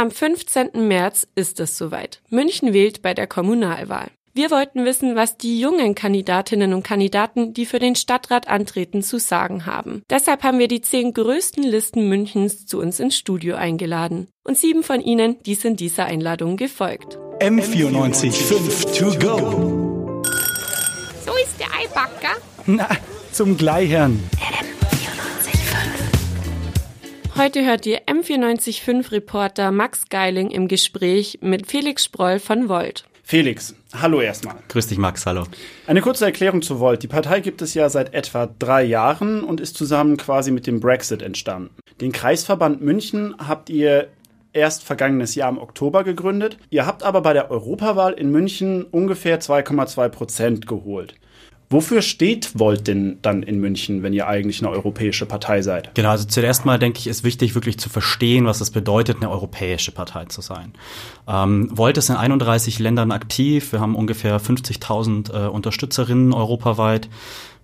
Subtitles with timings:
[0.00, 0.88] Am 15.
[0.88, 2.22] März ist es soweit.
[2.30, 4.08] München wählt bei der Kommunalwahl.
[4.32, 9.18] Wir wollten wissen, was die jungen Kandidatinnen und Kandidaten, die für den Stadtrat antreten, zu
[9.18, 10.02] sagen haben.
[10.08, 14.28] Deshalb haben wir die zehn größten Listen Münchens zu uns ins Studio eingeladen.
[14.42, 17.18] Und sieben von ihnen, die sind dieser Einladung gefolgt.
[17.40, 20.22] M94 5 to go.
[21.26, 22.40] So ist der Eibacker.
[22.64, 22.88] Na,
[23.32, 24.18] zum Gleichern.
[27.36, 33.04] Heute hört ihr M945 Reporter Max Geiling im Gespräch mit Felix Sproll von Volt.
[33.22, 34.56] Felix, hallo erstmal.
[34.68, 35.44] Grüß dich, Max, hallo.
[35.86, 37.02] Eine kurze Erklärung zu Volt.
[37.02, 40.80] Die Partei gibt es ja seit etwa drei Jahren und ist zusammen quasi mit dem
[40.80, 41.70] Brexit entstanden.
[42.00, 44.08] Den Kreisverband München habt ihr
[44.52, 46.58] erst vergangenes Jahr im Oktober gegründet.
[46.70, 51.14] Ihr habt aber bei der Europawahl in München ungefähr 2,2 Prozent geholt.
[51.72, 55.94] Wofür steht Volt denn dann in München, wenn ihr eigentlich eine europäische Partei seid?
[55.94, 59.30] Genau, also zuerst mal denke ich, ist wichtig, wirklich zu verstehen, was es bedeutet, eine
[59.30, 60.72] europäische Partei zu sein.
[61.28, 63.70] Ähm, Volt ist in 31 Ländern aktiv.
[63.70, 67.08] Wir haben ungefähr 50.000 äh, Unterstützerinnen europaweit.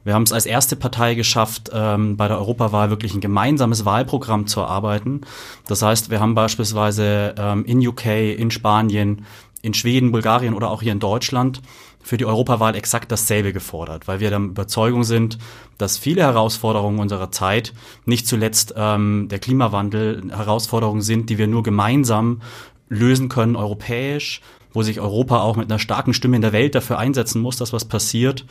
[0.07, 4.47] Wir haben es als erste Partei geschafft, ähm, bei der Europawahl wirklich ein gemeinsames Wahlprogramm
[4.47, 5.23] zu erarbeiten.
[5.67, 8.07] Das heißt, wir haben beispielsweise ähm, in UK,
[8.39, 9.27] in Spanien,
[9.67, 11.61] in Schweden, Bulgarien oder auch hier in Deutschland
[12.01, 15.39] für die Europawahl exakt dasselbe gefordert, weil wir der Überzeugung sind,
[15.77, 17.73] dass viele Herausforderungen unserer Zeit,
[18.05, 22.43] nicht zuletzt ähm, der Klimawandel, Herausforderungen sind, die wir nur gemeinsam
[22.89, 24.41] lösen können, europäisch,
[24.73, 27.73] wo sich Europa auch mit einer starken Stimme in der Welt dafür einsetzen muss, dass
[27.73, 28.47] was passiert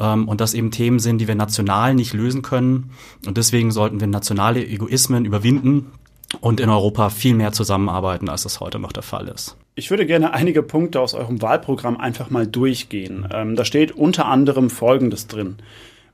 [0.00, 2.90] ähm, und dass eben Themen sind, die wir national nicht lösen können.
[3.26, 5.92] Und deswegen sollten wir nationale Egoismen überwinden
[6.40, 9.56] und in Europa viel mehr zusammenarbeiten, als das heute noch der Fall ist.
[9.74, 13.28] Ich würde gerne einige Punkte aus eurem Wahlprogramm einfach mal durchgehen.
[13.32, 15.56] Ähm, da steht unter anderem Folgendes drin.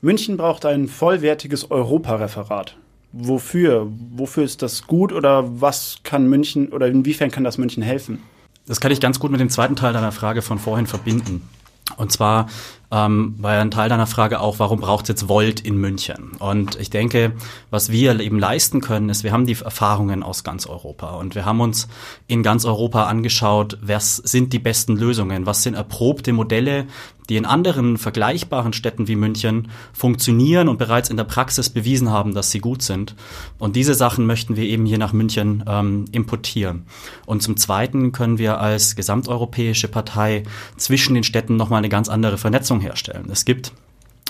[0.01, 2.77] München braucht ein vollwertiges Europareferat.
[3.13, 3.87] Wofür?
[4.11, 8.23] Wofür ist das gut oder was kann München oder inwiefern kann das München helfen?
[8.67, 11.49] Das kann ich ganz gut mit dem zweiten Teil deiner Frage von vorhin verbinden.
[11.97, 12.49] Und zwar
[12.91, 16.33] ähm, war ein Teil deiner Frage auch, warum braucht es jetzt Volt in München?
[16.39, 17.33] Und ich denke,
[17.71, 21.45] was wir eben leisten können, ist, wir haben die Erfahrungen aus ganz Europa und wir
[21.45, 21.89] haben uns
[22.27, 26.87] in ganz Europa angeschaut, was sind die besten Lösungen, was sind erprobte Modelle,
[27.29, 32.35] die in anderen vergleichbaren Städten wie München funktionieren und bereits in der Praxis bewiesen haben,
[32.35, 33.15] dass sie gut sind.
[33.59, 36.85] Und diese Sachen möchten wir eben hier nach München ähm, importieren.
[37.25, 40.43] Und zum Zweiten können wir als gesamteuropäische Partei
[40.77, 43.29] zwischen den Städten nochmal eine ganz andere Vernetzung herstellen.
[43.31, 43.73] Es gibt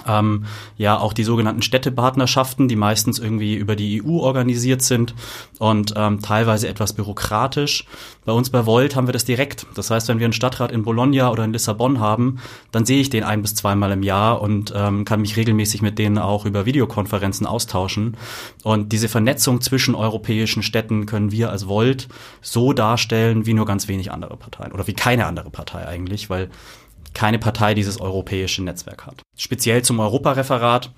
[0.07, 0.45] ähm,
[0.77, 5.15] ja auch die sogenannten Städtepartnerschaften, die meistens irgendwie über die EU organisiert sind
[5.59, 7.87] und ähm, teilweise etwas bürokratisch.
[8.25, 9.67] Bei uns bei Volt haben wir das direkt.
[9.75, 12.39] Das heißt, wenn wir einen Stadtrat in Bologna oder in Lissabon haben,
[12.73, 15.99] dann sehe ich den ein bis zweimal im Jahr und ähm, kann mich regelmäßig mit
[15.99, 18.17] denen auch über Videokonferenzen austauschen.
[18.63, 22.09] Und diese Vernetzung zwischen europäischen Städten können wir als Volt
[22.41, 26.51] so darstellen wie nur ganz wenig andere Parteien oder wie keine andere Partei eigentlich, weil
[27.15, 29.23] keine Partei dieses europäische Netzwerk hat.
[29.37, 30.91] Speziell zum Europareferat.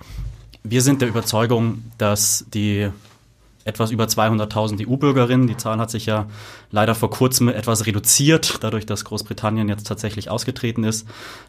[0.63, 2.91] Wir sind der Überzeugung, dass die
[3.67, 5.49] etwas über 200.000 EU-Bürgerinnen.
[5.49, 6.27] Die Zahl hat sich ja
[6.71, 11.07] leider vor kurzem etwas reduziert, dadurch, dass Großbritannien jetzt tatsächlich ausgetreten ist,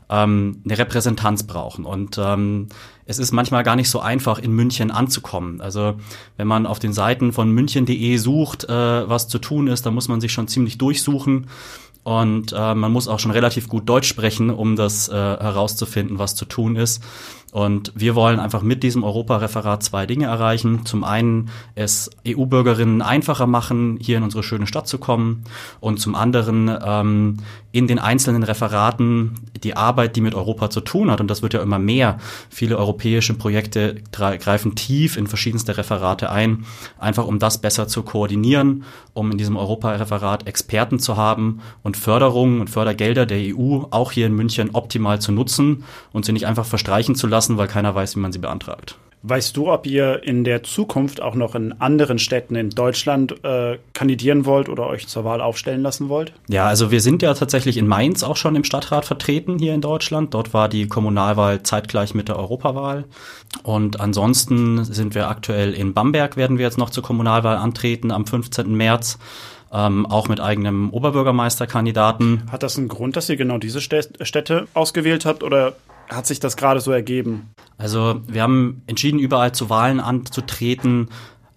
[0.10, 1.86] ähm, eine Repräsentanz brauchen.
[1.86, 2.70] Und ähm,
[3.06, 5.62] es ist manchmal gar nicht so einfach, in München anzukommen.
[5.62, 5.96] Also
[6.38, 10.08] wenn man auf den Seiten von münchen.de sucht, äh, was zu tun ist, dann muss
[10.08, 11.48] man sich schon ziemlich durchsuchen.
[12.08, 16.36] Und äh, man muss auch schon relativ gut Deutsch sprechen, um das äh, herauszufinden, was
[16.36, 17.04] zu tun ist.
[17.54, 20.86] Und wir wollen einfach mit diesem Europareferat zwei Dinge erreichen.
[20.86, 25.46] Zum einen es EU-Bürgerinnen einfacher machen, hier in unsere schöne Stadt zu kommen.
[25.80, 27.38] Und zum anderen ähm,
[27.72, 31.54] in den einzelnen Referaten die Arbeit, die mit Europa zu tun hat, und das wird
[31.54, 32.18] ja immer mehr,
[32.50, 36.66] viele europäische Projekte greifen tief in verschiedenste Referate ein,
[37.00, 42.60] einfach um das besser zu koordinieren, um in diesem Europareferat Experten zu haben und Förderungen
[42.60, 46.66] und Fördergelder der EU auch hier in München optimal zu nutzen und sie nicht einfach
[46.66, 48.98] verstreichen zu lassen lassen, weil keiner weiß, wie man sie beantragt.
[49.24, 53.78] Weißt du, ob ihr in der Zukunft auch noch in anderen Städten in Deutschland äh,
[53.94, 56.34] kandidieren wollt oder euch zur Wahl aufstellen lassen wollt?
[56.48, 59.82] Ja, also wir sind ja tatsächlich in Mainz auch schon im Stadtrat vertreten hier in
[59.82, 60.34] Deutschland.
[60.34, 63.06] Dort war die Kommunalwahl zeitgleich mit der Europawahl.
[63.64, 68.26] Und ansonsten sind wir aktuell in Bamberg, werden wir jetzt noch zur Kommunalwahl antreten am
[68.26, 68.74] 15.
[68.76, 69.20] März.
[69.70, 72.44] Ähm, auch mit eigenem Oberbürgermeisterkandidaten.
[72.50, 75.76] Hat das einen Grund, dass ihr genau diese Städte ausgewählt habt oder
[76.10, 77.50] hat sich das gerade so ergeben?
[77.78, 81.10] Also wir haben entschieden, überall zu Wahlen anzutreten,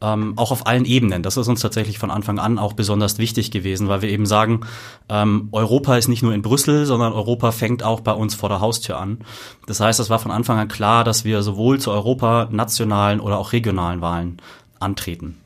[0.02, 1.22] ähm, auch auf allen Ebenen.
[1.22, 4.60] Das ist uns tatsächlich von Anfang an auch besonders wichtig gewesen, weil wir eben sagen,
[5.08, 8.60] ähm, Europa ist nicht nur in Brüssel, sondern Europa fängt auch bei uns vor der
[8.60, 9.18] Haustür an.
[9.66, 13.38] Das heißt, es war von Anfang an klar, dass wir sowohl zu Europa nationalen oder
[13.38, 14.38] auch regionalen Wahlen
[14.78, 15.38] antreten.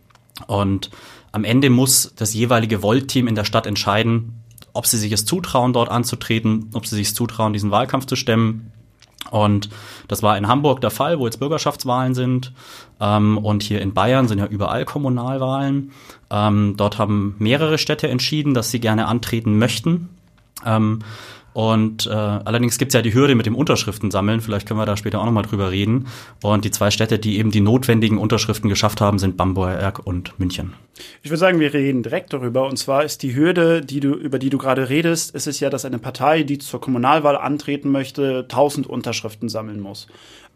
[0.46, 0.90] Und
[1.32, 4.40] am Ende muss das jeweilige Volt-Team in der Stadt entscheiden,
[4.72, 8.16] ob sie sich es zutrauen, dort anzutreten, ob sie sich es zutrauen, diesen Wahlkampf zu
[8.16, 8.72] stemmen.
[9.30, 9.70] Und
[10.08, 12.52] das war in Hamburg der Fall, wo jetzt Bürgerschaftswahlen sind.
[13.00, 15.92] Ähm, und hier in Bayern sind ja überall Kommunalwahlen.
[16.30, 20.10] Ähm, dort haben mehrere Städte entschieden, dass sie gerne antreten möchten.
[20.64, 21.00] Ähm,
[21.54, 24.40] und äh, allerdings gibt's ja die Hürde mit dem Unterschriften sammeln.
[24.40, 26.08] Vielleicht können wir da später auch nochmal drüber reden.
[26.42, 30.74] Und die zwei Städte, die eben die notwendigen Unterschriften geschafft haben, sind Bamberg und München.
[31.22, 32.66] Ich würde sagen, wir reden direkt darüber.
[32.66, 35.70] Und zwar ist die Hürde, die du, über die du gerade redest, ist es ja,
[35.70, 40.08] dass eine Partei, die zur Kommunalwahl antreten möchte, 1000 Unterschriften sammeln muss.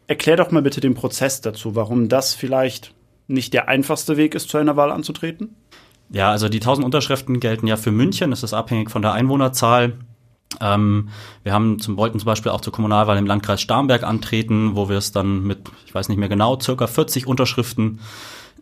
[0.08, 2.92] Erklär doch mal bitte den Prozess dazu, warum das vielleicht
[3.28, 5.54] nicht der einfachste Weg ist, zu einer Wahl anzutreten.
[6.10, 8.30] Ja, also die 1000 Unterschriften gelten ja für München.
[8.30, 9.92] Das ist abhängig von der Einwohnerzahl.
[10.60, 11.08] Ähm,
[11.42, 14.96] wir haben zum, wollten zum Beispiel auch zur Kommunalwahl im Landkreis Starnberg antreten, wo wir
[14.96, 18.00] es dann mit, ich weiß nicht mehr genau, circa 40 Unterschriften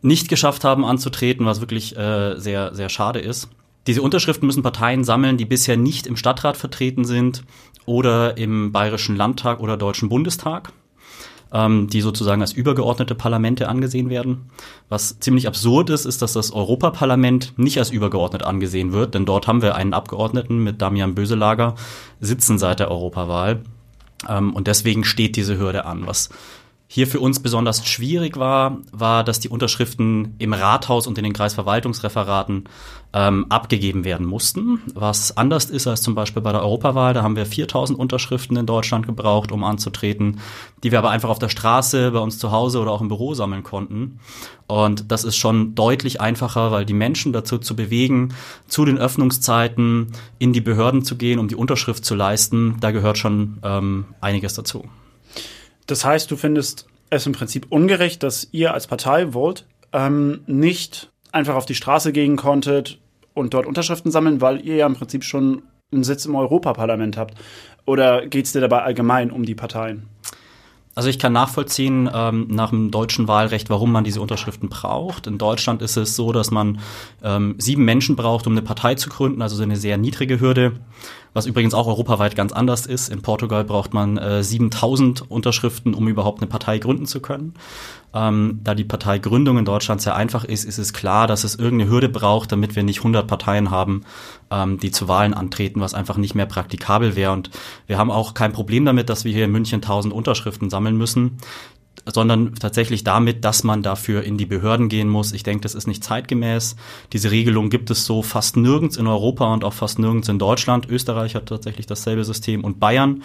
[0.03, 3.49] nicht geschafft haben anzutreten, was wirklich äh, sehr, sehr schade ist.
[3.87, 7.45] Diese Unterschriften müssen Parteien sammeln, die bisher nicht im Stadtrat vertreten sind
[7.85, 10.73] oder im Bayerischen Landtag oder Deutschen Bundestag
[11.53, 14.51] ähm, die sozusagen als übergeordnete Parlamente angesehen werden.
[14.89, 19.47] Was ziemlich absurd ist, ist, dass das Europaparlament nicht als übergeordnet angesehen wird, denn dort
[19.47, 21.75] haben wir einen Abgeordneten mit Damian Böselager
[22.21, 23.63] sitzen seit der Europawahl.
[24.29, 26.07] Ähm, und deswegen steht diese Hürde an.
[26.07, 26.31] Was
[26.89, 31.33] hier für uns besonders schwierig war, war, dass die Unterschriften im Rathaus und in den
[31.33, 32.69] Kreisverwaltungsreferaten
[33.13, 37.13] ähm, abgegeben werden mussten, was anders ist als zum Beispiel bei der Europawahl.
[37.13, 40.39] Da haben wir 4000 Unterschriften in Deutschland gebraucht, um anzutreten,
[40.85, 43.35] die wir aber einfach auf der Straße, bei uns zu Hause oder auch im Büro
[43.35, 44.21] sammeln konnten.
[44.69, 48.35] Und das ist schon deutlich einfacher, weil die Menschen dazu zu bewegen,
[48.69, 53.19] zu den Öffnungszeiten in die Behörden zu gehen, um die Unterschrift zu leisten, da gehört
[53.19, 54.85] schon ähm, einiges dazu.
[55.87, 61.11] Das heißt, du findest es im Prinzip ungerecht, dass ihr als Partei Volt ähm, nicht
[61.33, 62.99] einfach auf die Straße gehen konntet
[63.35, 65.63] und dort Unterschriften sammeln, weil ihr ja im Prinzip schon
[65.93, 67.35] einen Sitz im Europaparlament habt.
[67.85, 70.09] Oder geht es dir dabei allgemein um die Parteien?
[70.97, 75.27] Also ich kann nachvollziehen ähm, nach dem deutschen Wahlrecht, warum man diese Unterschriften braucht.
[75.27, 76.81] In Deutschland ist es so, dass man
[77.23, 80.81] ähm, sieben Menschen braucht, um eine Partei zu gründen, also so eine sehr niedrige Hürde
[81.37, 83.11] was übrigens auch europaweit ganz anders ist.
[83.11, 87.53] In Portugal braucht man äh, 7000 Unterschriften, um überhaupt eine Partei gründen zu können.
[88.15, 91.91] Ähm, da die Parteigründung in Deutschland sehr einfach ist, ist es klar, dass es irgendeine
[91.91, 94.05] Hürde braucht, damit wir nicht 100 Parteien haben,
[94.51, 97.33] ähm, die zu Wahlen antreten, was einfach nicht mehr praktikabel wäre.
[97.33, 97.51] Und
[97.87, 101.37] wir haben auch kein Problem damit, dass wir hier in München 1000 Unterschriften sammeln müssen
[102.05, 105.33] sondern tatsächlich damit, dass man dafür in die Behörden gehen muss.
[105.33, 106.77] Ich denke, das ist nicht zeitgemäß.
[107.13, 110.89] Diese Regelung gibt es so fast nirgends in Europa und auch fast nirgends in Deutschland.
[110.89, 113.23] Österreich hat tatsächlich dasselbe System und Bayern.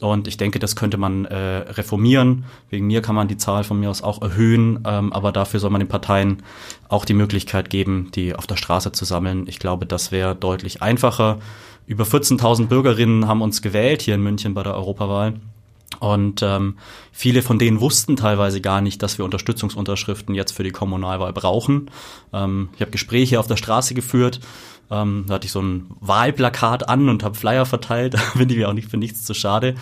[0.00, 2.44] Und ich denke, das könnte man äh, reformieren.
[2.70, 5.70] Wegen mir kann man die Zahl von mir aus auch erhöhen, ähm, aber dafür soll
[5.70, 6.42] man den Parteien
[6.88, 9.46] auch die Möglichkeit geben, die auf der Straße zu sammeln.
[9.48, 11.38] Ich glaube, das wäre deutlich einfacher.
[11.86, 15.34] Über 14.000 Bürgerinnen haben uns gewählt hier in München bei der Europawahl.
[16.00, 16.76] Und ähm,
[17.12, 21.90] viele von denen wussten teilweise gar nicht, dass wir Unterstützungsunterschriften jetzt für die Kommunalwahl brauchen.
[22.32, 24.40] Ähm, ich habe Gespräche auf der Straße geführt,
[24.90, 28.56] ähm, da hatte ich so ein Wahlplakat an und habe Flyer verteilt, da bin ich
[28.56, 29.74] mir auch nicht für nichts zu schade.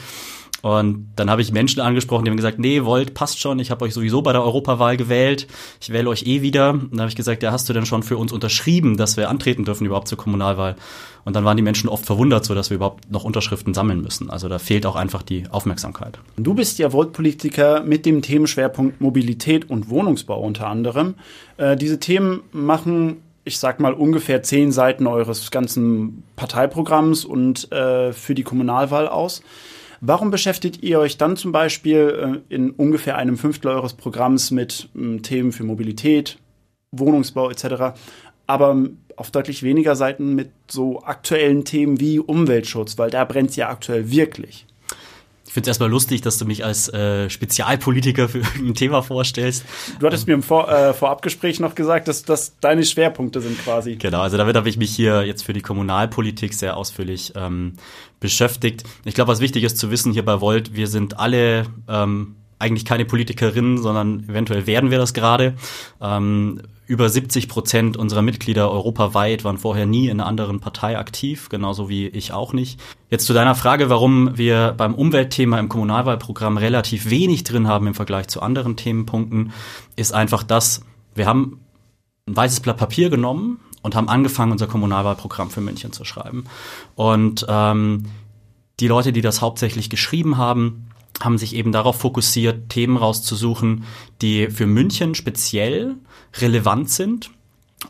[0.63, 3.85] Und dann habe ich Menschen angesprochen, die haben gesagt, nee, wollt, passt schon, ich habe
[3.85, 5.47] euch sowieso bei der Europawahl gewählt,
[5.81, 6.71] ich wähle euch eh wieder.
[6.71, 9.29] Und dann habe ich gesagt, ja, hast du denn schon für uns unterschrieben, dass wir
[9.29, 10.77] antreten dürfen überhaupt zur Kommunalwahl?
[11.25, 14.31] Und dann waren die Menschen oft verwundert, so dass wir überhaupt noch Unterschriften sammeln müssen.
[14.31, 16.19] Also da fehlt auch einfach die Aufmerksamkeit.
[16.37, 21.15] Du bist ja Volt-Politiker mit dem Themenschwerpunkt Mobilität und Wohnungsbau unter anderem.
[21.57, 28.13] Äh, diese Themen machen ich sag mal, ungefähr zehn Seiten eures ganzen Parteiprogramms und äh,
[28.13, 29.41] für die Kommunalwahl aus.
[30.01, 34.89] Warum beschäftigt ihr euch dann zum Beispiel äh, in ungefähr einem Fünftel eures Programms mit
[34.95, 36.39] äh, Themen für Mobilität,
[36.93, 37.99] Wohnungsbau etc.,
[38.47, 38.77] aber
[39.17, 43.71] auf deutlich weniger Seiten mit so aktuellen Themen wie Umweltschutz, weil da brennt es ja
[43.71, 44.67] aktuell wirklich.
[45.47, 49.65] Ich finde es erstmal lustig, dass du mich als äh, Spezialpolitiker für ein Thema vorstellst.
[50.01, 53.97] Du hattest mir im Vor äh, Vorabgespräch noch gesagt, dass das deine Schwerpunkte sind quasi.
[53.97, 57.75] Genau, also damit habe ich mich hier jetzt für die Kommunalpolitik sehr ausführlich ähm,
[58.21, 58.83] beschäftigt.
[59.05, 62.85] Ich glaube, was wichtig ist zu wissen hier bei Volt, wir sind alle ähm, eigentlich
[62.85, 65.55] keine Politikerinnen, sondern eventuell werden wir das gerade.
[66.01, 71.49] Ähm, über 70 Prozent unserer Mitglieder europaweit waren vorher nie in einer anderen Partei aktiv,
[71.49, 72.81] genauso wie ich auch nicht.
[73.11, 77.95] Jetzt zu deiner Frage, warum wir beim Umweltthema im Kommunalwahlprogramm relativ wenig drin haben im
[77.95, 79.53] Vergleich zu anderen Themenpunkten,
[79.97, 80.83] ist einfach das,
[81.15, 81.61] wir haben
[82.29, 86.45] ein weißes Blatt Papier genommen und haben angefangen, unser Kommunalwahlprogramm für München zu schreiben.
[86.95, 88.07] Und ähm,
[88.79, 90.89] die Leute, die das hauptsächlich geschrieben haben,
[91.23, 93.85] haben sich eben darauf fokussiert, Themen rauszusuchen,
[94.23, 95.97] die für München speziell
[96.41, 97.31] relevant sind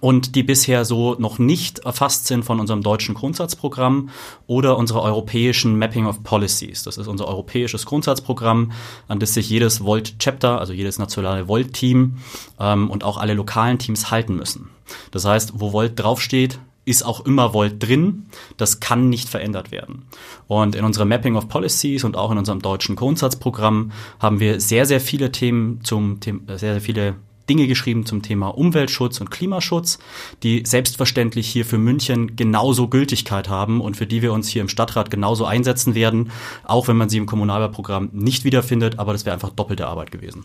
[0.00, 4.10] und die bisher so noch nicht erfasst sind von unserem deutschen Grundsatzprogramm
[4.46, 6.82] oder unserer europäischen Mapping of Policies.
[6.82, 8.72] Das ist unser europäisches Grundsatzprogramm,
[9.08, 12.16] an das sich jedes Volt-Chapter, also jedes nationale Volt-Team
[12.58, 14.70] ähm, und auch alle lokalen Teams halten müssen.
[15.10, 18.26] Das heißt, wo Volt draufsteht, ist auch immer Volt drin.
[18.56, 20.06] Das kann nicht verändert werden.
[20.46, 24.86] Und in unserem Mapping of Policies und auch in unserem deutschen Grundsatzprogramm haben wir sehr,
[24.86, 27.16] sehr viele Themen zum, sehr, sehr viele
[27.48, 29.98] Dinge geschrieben zum Thema Umweltschutz und Klimaschutz,
[30.42, 34.68] die selbstverständlich hier für München genauso Gültigkeit haben und für die wir uns hier im
[34.68, 36.30] Stadtrat genauso einsetzen werden,
[36.64, 40.44] auch wenn man sie im Kommunalwahlprogramm nicht wiederfindet, aber das wäre einfach doppelte Arbeit gewesen.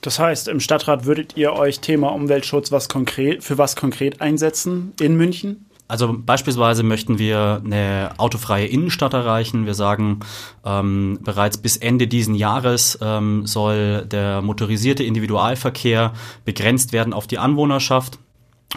[0.00, 4.92] Das heißt, im Stadtrat würdet ihr euch Thema Umweltschutz was konkret, für was konkret einsetzen
[5.00, 5.66] in München?
[5.88, 9.66] Also beispielsweise möchten wir eine autofreie Innenstadt erreichen.
[9.66, 10.20] Wir sagen,
[10.64, 16.12] ähm, bereits bis Ende diesen Jahres ähm, soll der motorisierte Individualverkehr
[16.44, 18.18] begrenzt werden auf die Anwohnerschaft.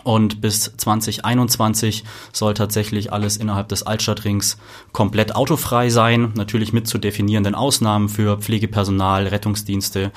[0.04, 4.58] Und bis 2021 soll tatsächlich alles innerhalb des Altstadtrings
[4.92, 6.34] komplett autofrei sein.
[6.36, 10.12] Natürlich mit zu definierenden Ausnahmen für Pflegepersonal, Rettungsdienste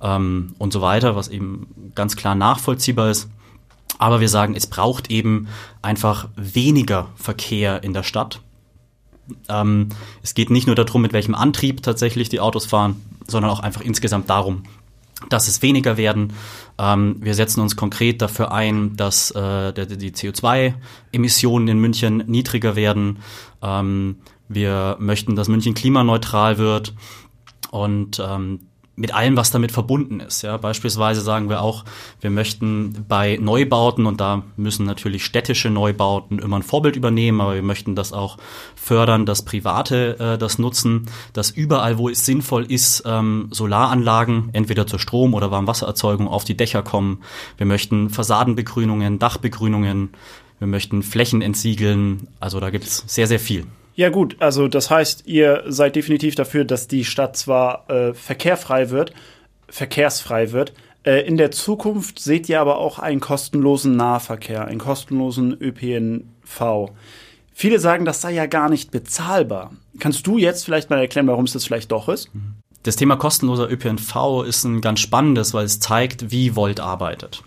[0.00, 3.28] ähm, und so weiter, was eben ganz klar nachvollziehbar ist.
[3.98, 5.48] Aber wir sagen, es braucht eben
[5.82, 8.40] einfach weniger Verkehr in der Stadt.
[9.48, 9.88] Ähm,
[10.22, 13.80] es geht nicht nur darum, mit welchem Antrieb tatsächlich die Autos fahren, sondern auch einfach
[13.80, 14.64] insgesamt darum,
[15.28, 16.32] dass es weniger werden.
[16.78, 23.18] Ähm, wir setzen uns konkret dafür ein, dass äh, die CO2-Emissionen in München niedriger werden.
[23.62, 24.16] Ähm,
[24.48, 26.94] wir möchten, dass München klimaneutral wird.
[27.70, 28.65] Und ähm,
[28.96, 30.42] mit allem, was damit verbunden ist.
[30.42, 31.84] Ja, beispielsweise sagen wir auch,
[32.20, 37.54] wir möchten bei Neubauten und da müssen natürlich städtische Neubauten immer ein Vorbild übernehmen, aber
[37.54, 38.38] wir möchten das auch
[38.74, 44.86] fördern, dass Private äh, das nutzen, dass überall, wo es sinnvoll ist, ähm, Solaranlagen entweder
[44.86, 47.22] zur Strom- oder Warmwassererzeugung auf die Dächer kommen.
[47.58, 50.10] Wir möchten Fassadenbegrünungen, Dachbegrünungen,
[50.58, 52.28] wir möchten Flächen entsiegeln.
[52.40, 53.66] Also da gibt es sehr, sehr viel.
[53.96, 58.90] Ja gut, also das heißt, ihr seid definitiv dafür, dass die Stadt zwar äh, verkehrfrei
[58.90, 59.14] wird,
[59.70, 60.74] verkehrsfrei wird.
[61.02, 66.90] Äh, in der Zukunft seht ihr aber auch einen kostenlosen Nahverkehr, einen kostenlosen ÖPNV.
[67.54, 69.72] Viele sagen, das sei ja gar nicht bezahlbar.
[69.98, 72.30] Kannst du jetzt vielleicht mal erklären, warum es das vielleicht doch ist?
[72.82, 77.42] Das Thema kostenloser ÖPNV ist ein ganz spannendes, weil es zeigt, wie Volt arbeitet.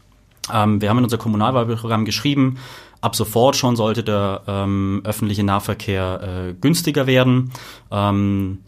[0.53, 2.57] Ähm, wir haben in unser Kommunalwahlprogramm geschrieben,
[3.01, 7.51] Ab sofort schon sollte der ähm, öffentliche Nahverkehr äh, günstiger werden.
[7.91, 8.59] Ähm,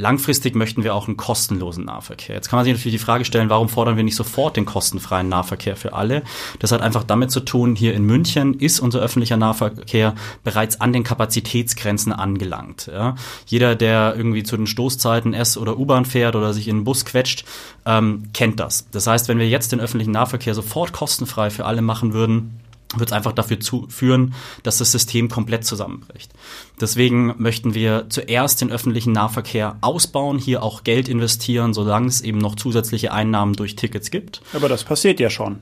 [0.00, 2.34] langfristig möchten wir auch einen kostenlosen Nahverkehr.
[2.34, 5.28] Jetzt kann man sich natürlich die Frage stellen, warum fordern wir nicht sofort den kostenfreien
[5.28, 6.22] Nahverkehr für alle?
[6.58, 10.92] Das hat einfach damit zu tun, hier in München ist unser öffentlicher Nahverkehr bereits an
[10.92, 12.90] den Kapazitätsgrenzen angelangt.
[12.92, 13.14] Ja?
[13.46, 17.04] Jeder, der irgendwie zu den Stoßzeiten S- oder U-Bahn fährt oder sich in einen Bus
[17.04, 17.44] quetscht,
[17.84, 18.88] ähm, kennt das.
[18.90, 22.60] Das heißt, wenn wir jetzt den öffentlichen Nahverkehr sofort kostenfrei für alle machen würden,
[22.96, 26.32] wird es einfach dafür zu führen, dass das System komplett zusammenbricht.
[26.80, 32.38] Deswegen möchten wir zuerst den öffentlichen Nahverkehr ausbauen, hier auch Geld investieren, solange es eben
[32.38, 34.42] noch zusätzliche Einnahmen durch Tickets gibt.
[34.52, 35.60] Aber das passiert ja schon.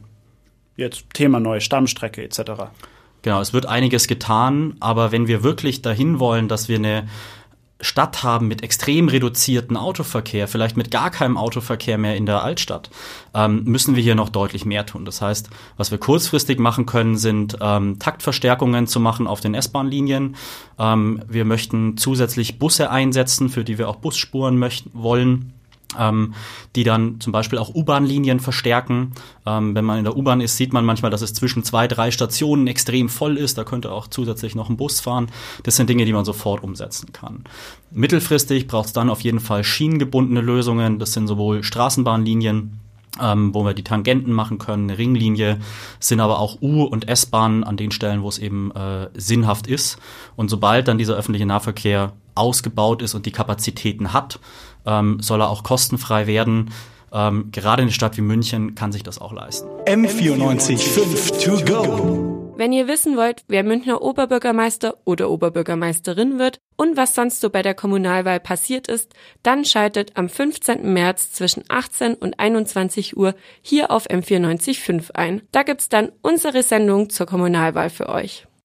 [0.77, 2.71] Jetzt Thema neue Stammstrecke etc.
[3.23, 7.09] Genau, es wird einiges getan, aber wenn wir wirklich dahin wollen, dass wir eine
[7.81, 12.91] Stadt haben mit extrem reduzierten Autoverkehr, vielleicht mit gar keinem Autoverkehr mehr in der Altstadt,
[13.35, 15.05] ähm, müssen wir hier noch deutlich mehr tun.
[15.05, 20.35] Das heißt, was wir kurzfristig machen können, sind ähm, Taktverstärkungen zu machen auf den S-Bahn-Linien.
[20.79, 25.58] Ähm, wir möchten zusätzlich Busse einsetzen, für die wir auch Busspuren möchten, wollen
[25.99, 26.35] ähm,
[26.77, 29.13] die dann zum Beispiel auch U-Bahn-Linien verstärken.
[29.47, 32.11] Ähm, wenn man in der U-Bahn ist, sieht man manchmal, dass es zwischen zwei, drei
[32.11, 33.57] Stationen extrem voll ist.
[33.57, 35.29] Da könnte auch zusätzlich noch ein Bus fahren.
[35.63, 37.45] Das sind Dinge, die man sofort umsetzen kann.
[37.91, 40.99] Mittelfristig braucht es dann auf jeden Fall schienengebundene Lösungen.
[40.99, 42.81] Das sind sowohl Straßenbahnlinien,
[43.21, 45.59] ähm, wo wir die Tangenten machen können, eine Ringlinie,
[46.01, 49.99] sind aber auch U- und S-Bahnen an den Stellen, wo es eben äh, sinnhaft ist.
[50.37, 54.39] Und sobald dann dieser öffentliche Nahverkehr ausgebaut ist und die Kapazitäten hat,
[54.87, 56.71] ähm, soll er auch kostenfrei werden.
[57.13, 59.69] Ähm, gerade eine Stadt wie München kann sich das auch leisten.
[59.87, 62.28] M94 5 to go.
[62.59, 67.63] Wenn ihr wissen wollt, wer Münchner Oberbürgermeister oder Oberbürgermeisterin wird und was sonst so bei
[67.63, 70.93] der Kommunalwahl passiert ist, dann schaltet am 15.
[70.93, 75.43] März zwischen 18 und 21 Uhr hier auf M94.5 ein.
[75.53, 78.48] Da gibt's dann unsere Sendung zur Kommunalwahl für euch.